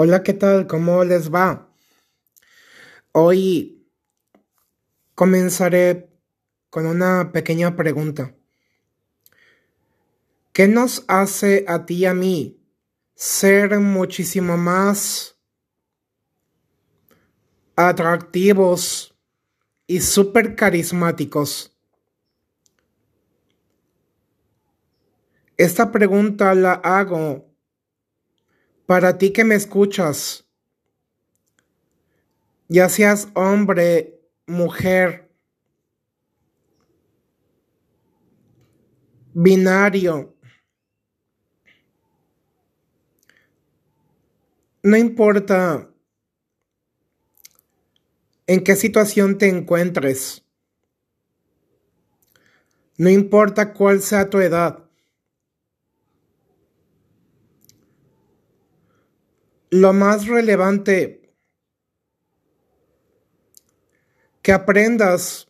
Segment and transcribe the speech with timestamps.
[0.00, 0.68] Hola, ¿qué tal?
[0.68, 1.72] ¿Cómo les va?
[3.10, 3.84] Hoy
[5.16, 6.08] comenzaré
[6.70, 8.32] con una pequeña pregunta.
[10.52, 12.62] ¿Qué nos hace a ti y a mí
[13.16, 15.36] ser muchísimo más
[17.74, 19.16] atractivos
[19.88, 21.76] y súper carismáticos?
[25.56, 27.47] Esta pregunta la hago
[28.88, 30.48] para ti que me escuchas,
[32.68, 35.30] ya seas hombre, mujer,
[39.34, 40.34] binario,
[44.82, 45.90] no importa
[48.46, 50.46] en qué situación te encuentres,
[52.96, 54.87] no importa cuál sea tu edad,
[59.70, 61.34] lo más relevante
[64.42, 65.48] que aprendas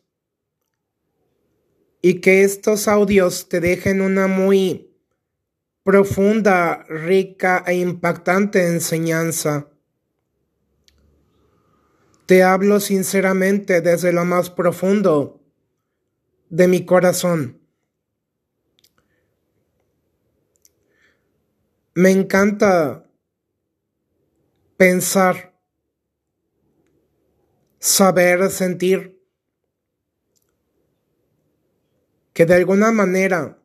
[2.02, 4.96] y que estos audios te dejen una muy
[5.82, 9.68] profunda, rica e impactante enseñanza.
[12.26, 15.40] Te hablo sinceramente desde lo más profundo
[16.50, 17.60] de mi corazón.
[21.94, 23.07] Me encanta
[24.78, 25.60] pensar,
[27.80, 29.20] saber, sentir,
[32.32, 33.58] que de alguna manera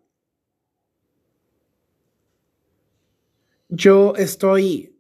[3.70, 5.00] yo estoy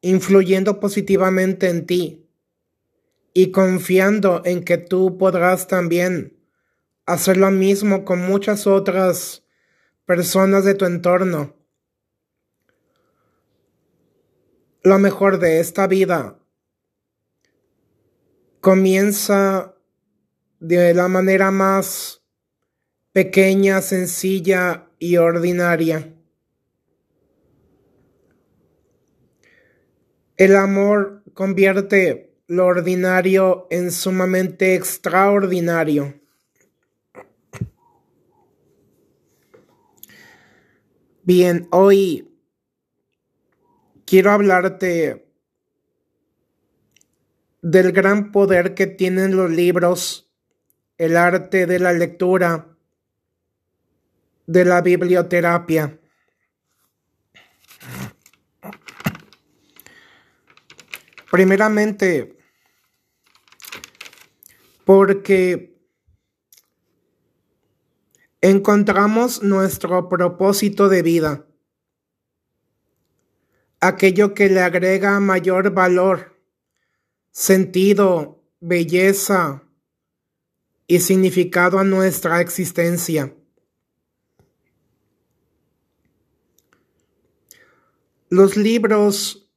[0.00, 2.28] influyendo positivamente en ti
[3.32, 6.36] y confiando en que tú podrás también
[7.06, 9.44] hacer lo mismo con muchas otras
[10.06, 11.59] personas de tu entorno.
[14.82, 16.38] Lo mejor de esta vida
[18.60, 19.74] comienza
[20.58, 22.22] de la manera más
[23.12, 26.14] pequeña, sencilla y ordinaria.
[30.36, 36.14] El amor convierte lo ordinario en sumamente extraordinario.
[41.22, 42.29] Bien, hoy
[44.10, 45.32] quiero hablarte
[47.62, 50.32] del gran poder que tienen los libros,
[50.98, 52.76] el arte de la lectura,
[54.48, 56.00] de la biblioterapia.
[61.30, 62.36] Primeramente,
[64.84, 65.78] porque
[68.40, 71.46] encontramos nuestro propósito de vida
[73.80, 76.36] aquello que le agrega mayor valor,
[77.30, 79.64] sentido, belleza
[80.86, 83.34] y significado a nuestra existencia.
[88.28, 89.50] Los libros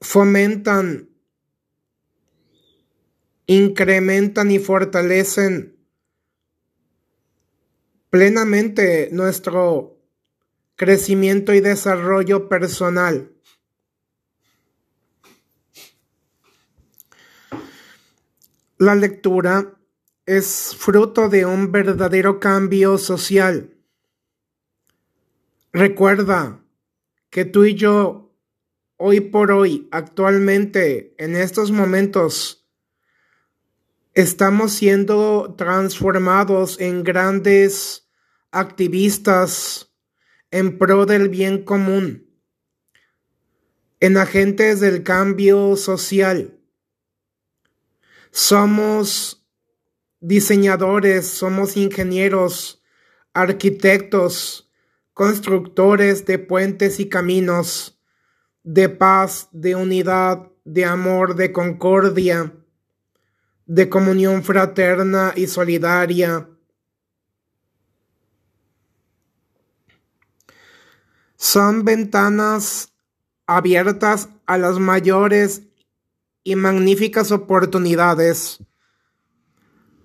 [0.00, 1.08] fomentan,
[3.46, 5.76] incrementan y fortalecen
[8.10, 9.91] plenamente nuestro
[10.76, 13.32] crecimiento y desarrollo personal.
[18.78, 19.78] La lectura
[20.26, 23.76] es fruto de un verdadero cambio social.
[25.72, 26.64] Recuerda
[27.30, 28.34] que tú y yo,
[28.96, 32.68] hoy por hoy, actualmente, en estos momentos,
[34.14, 38.10] estamos siendo transformados en grandes
[38.50, 39.91] activistas
[40.52, 42.30] en pro del bien común,
[44.00, 46.60] en agentes del cambio social.
[48.30, 49.46] Somos
[50.20, 52.82] diseñadores, somos ingenieros,
[53.32, 54.70] arquitectos,
[55.14, 57.98] constructores de puentes y caminos,
[58.62, 62.54] de paz, de unidad, de amor, de concordia,
[63.64, 66.51] de comunión fraterna y solidaria,
[71.42, 72.92] Son ventanas
[73.48, 75.62] abiertas a las mayores
[76.44, 78.62] y magníficas oportunidades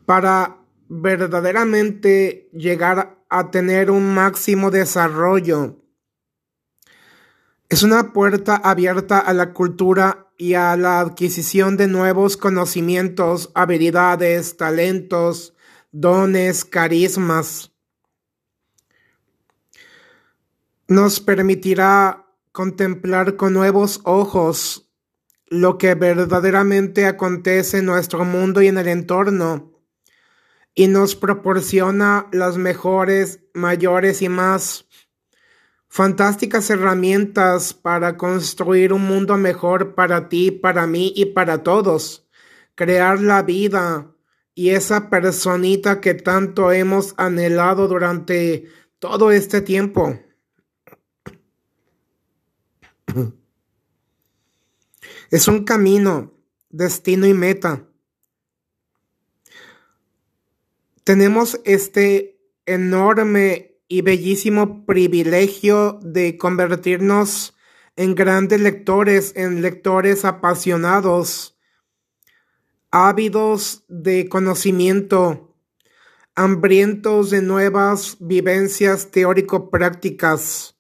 [0.07, 0.57] para
[0.89, 5.77] verdaderamente llegar a tener un máximo desarrollo.
[7.69, 14.57] Es una puerta abierta a la cultura y a la adquisición de nuevos conocimientos, habilidades,
[14.57, 15.53] talentos,
[15.91, 17.76] dones, carismas
[20.87, 24.89] nos permitirá contemplar con nuevos ojos
[25.47, 29.71] lo que verdaderamente acontece en nuestro mundo y en el entorno,
[30.73, 34.85] y nos proporciona las mejores, mayores y más
[35.89, 42.27] fantásticas herramientas para construir un mundo mejor para ti, para mí y para todos,
[42.75, 44.11] crear la vida
[44.53, 48.65] y esa personita que tanto hemos anhelado durante
[48.99, 50.19] todo este tiempo.
[55.29, 56.31] Es un camino,
[56.69, 57.85] destino y meta.
[61.03, 67.57] Tenemos este enorme y bellísimo privilegio de convertirnos
[67.97, 71.57] en grandes lectores, en lectores apasionados,
[72.89, 75.57] ávidos de conocimiento,
[76.35, 80.77] hambrientos de nuevas vivencias teórico-prácticas,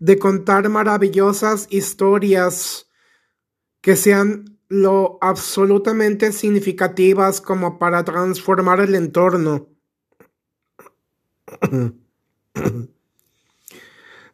[0.00, 2.90] de contar maravillosas historias
[3.84, 9.68] que sean lo absolutamente significativas como para transformar el entorno.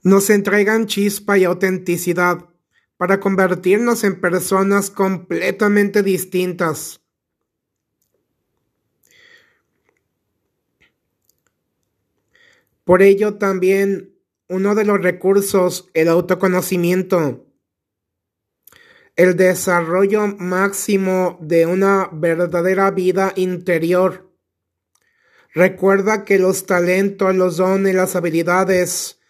[0.05, 2.49] Nos entregan chispa y autenticidad
[2.97, 7.00] para convertirnos en personas completamente distintas.
[12.85, 14.14] Por ello también
[14.49, 17.50] uno de los recursos, el autoconocimiento,
[19.20, 24.32] el desarrollo máximo de una verdadera vida interior.
[25.52, 29.20] Recuerda que los talentos, los dones, las habilidades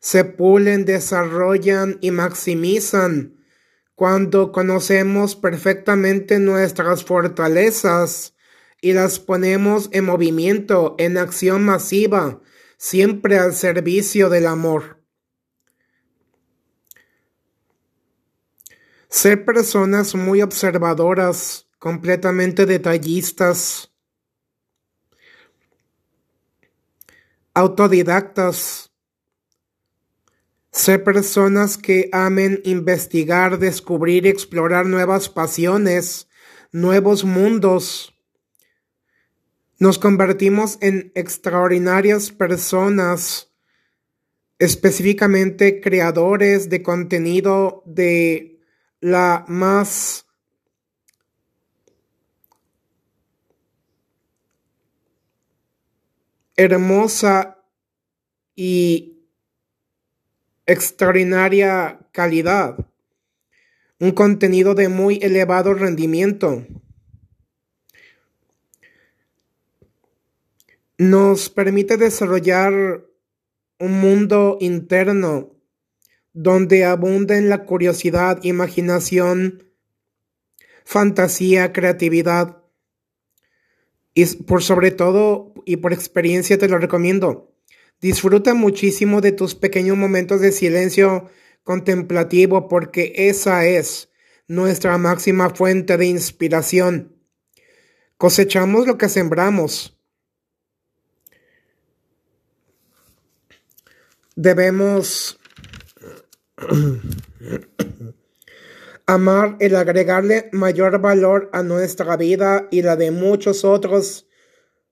[0.00, 3.38] se pulen, desarrollan y maximizan
[3.94, 8.34] cuando conocemos perfectamente nuestras fortalezas
[8.82, 12.42] y las ponemos en movimiento, en acción masiva,
[12.76, 14.95] siempre al servicio del amor.
[19.08, 23.92] Ser personas muy observadoras, completamente detallistas,
[27.54, 28.92] autodidactas,
[30.70, 36.28] ser personas que amen investigar, descubrir explorar nuevas pasiones,
[36.70, 38.14] nuevos mundos.
[39.78, 43.54] Nos convertimos en extraordinarias personas,
[44.58, 48.55] específicamente creadores de contenido de
[49.00, 50.26] la más
[56.56, 57.62] hermosa
[58.54, 59.28] y
[60.64, 62.76] extraordinaria calidad,
[64.00, 66.66] un contenido de muy elevado rendimiento.
[70.98, 73.04] Nos permite desarrollar
[73.78, 75.55] un mundo interno
[76.36, 79.64] donde abunden la curiosidad, imaginación,
[80.84, 82.62] fantasía, creatividad.
[84.12, 87.54] Y por sobre todo y por experiencia te lo recomiendo.
[88.02, 91.30] Disfruta muchísimo de tus pequeños momentos de silencio
[91.64, 94.10] contemplativo porque esa es
[94.46, 97.16] nuestra máxima fuente de inspiración.
[98.18, 99.98] Cosechamos lo que sembramos.
[104.34, 105.35] Debemos
[109.06, 114.26] Amar el agregarle mayor valor a nuestra vida y la de muchos otros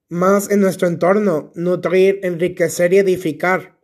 [0.09, 3.79] más en nuestro entorno, nutrir, enriquecer y edificar.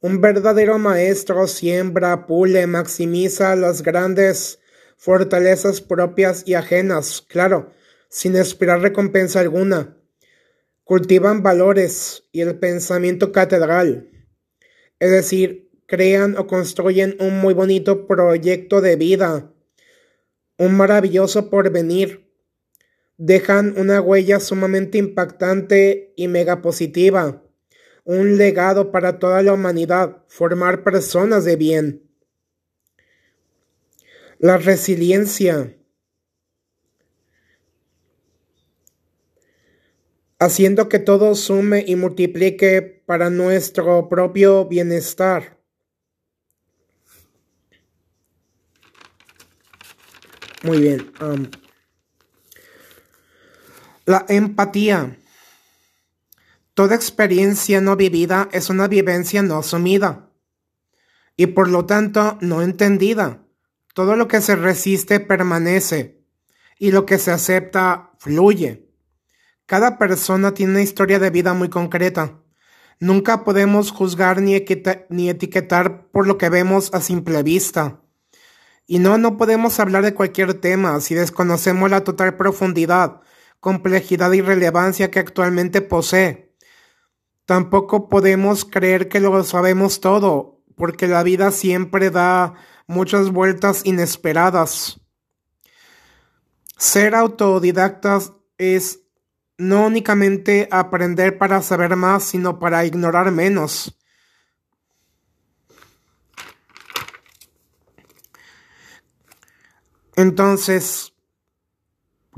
[0.00, 4.60] Un verdadero maestro siembra, pule, maximiza las grandes
[4.96, 7.72] fortalezas propias y ajenas, claro,
[8.08, 9.96] sin esperar recompensa alguna.
[10.84, 14.10] Cultivan valores y el pensamiento catedral,
[15.00, 19.50] es decir, crean o construyen un muy bonito proyecto de vida,
[20.58, 22.30] un maravilloso porvenir.
[23.16, 27.42] Dejan una huella sumamente impactante y mega positiva,
[28.04, 32.02] un legado para toda la humanidad, formar personas de bien.
[34.38, 35.74] La resiliencia.
[40.40, 45.57] haciendo que todo sume y multiplique para nuestro propio bienestar.
[50.68, 51.10] Muy bien.
[54.04, 55.16] la empatía.
[56.74, 60.28] Toda experiencia no vivida es una vivencia no asumida
[61.36, 63.46] y por lo tanto no entendida.
[63.94, 66.22] Todo lo que se resiste permanece
[66.78, 68.90] y lo que se acepta fluye.
[69.64, 72.42] Cada persona tiene una historia de vida muy concreta.
[73.00, 74.62] Nunca podemos juzgar ni,
[75.08, 78.02] ni etiquetar por lo que vemos a simple vista.
[78.90, 83.20] Y no, no podemos hablar de cualquier tema si desconocemos la total profundidad,
[83.60, 86.56] complejidad y relevancia que actualmente posee.
[87.44, 92.54] Tampoco podemos creer que lo sabemos todo, porque la vida siempre da
[92.86, 95.02] muchas vueltas inesperadas.
[96.78, 99.00] Ser autodidactas es
[99.58, 103.97] no únicamente aprender para saber más, sino para ignorar menos.
[110.18, 111.14] Entonces,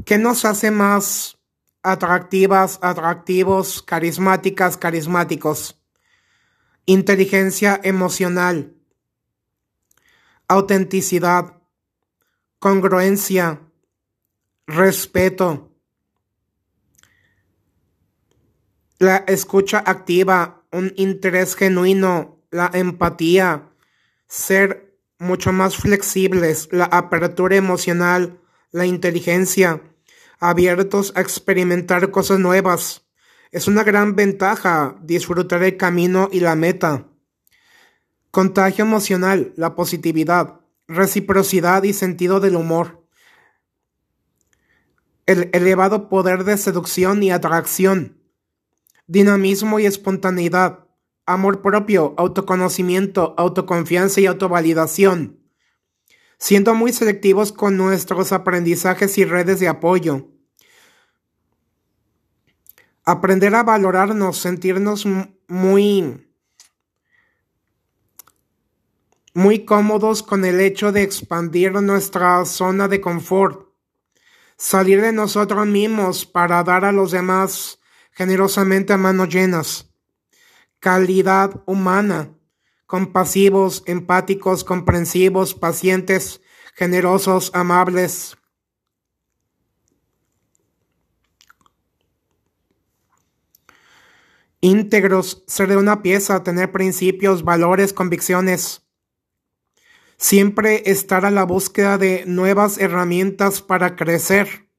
[0.04, 1.38] ¿qué nos hace más
[1.82, 5.80] atractivas, atractivos, carismáticas, carismáticos?
[6.84, 8.74] Inteligencia emocional,
[10.46, 11.56] autenticidad,
[12.58, 13.62] congruencia,
[14.66, 15.74] respeto,
[18.98, 23.70] la escucha activa, un interés genuino, la empatía,
[24.26, 24.89] ser
[25.20, 28.40] mucho más flexibles, la apertura emocional,
[28.72, 29.82] la inteligencia,
[30.40, 33.06] abiertos a experimentar cosas nuevas.
[33.52, 37.06] Es una gran ventaja disfrutar el camino y la meta.
[38.32, 43.06] Contagio emocional, la positividad, reciprocidad y sentido del humor.
[45.26, 48.20] El elevado poder de seducción y atracción
[49.10, 50.86] dinamismo y espontaneidad,
[51.26, 55.40] amor propio, autoconocimiento, autoconfianza y autovalidación,
[56.38, 60.28] siendo muy selectivos con nuestros aprendizajes y redes de apoyo.
[63.04, 65.06] Aprender a valorarnos, sentirnos
[65.48, 66.26] muy
[69.32, 73.68] muy cómodos con el hecho de expandir nuestra zona de confort,
[74.56, 77.78] salir de nosotros mismos para dar a los demás
[78.12, 79.89] generosamente a manos llenas.
[80.80, 82.36] Calidad humana,
[82.86, 86.40] compasivos, empáticos, comprensivos, pacientes,
[86.74, 88.36] generosos, amables.
[94.60, 98.86] Íntegros, ser de una pieza, tener principios, valores, convicciones.
[100.16, 104.70] Siempre estar a la búsqueda de nuevas herramientas para crecer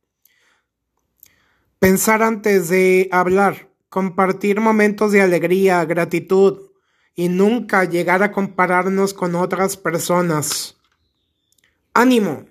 [1.81, 6.71] Pensar antes de hablar, compartir momentos de alegría, gratitud
[7.13, 10.77] y nunca llegar a compararnos con otras personas.
[11.93, 12.45] ¡Ánimo!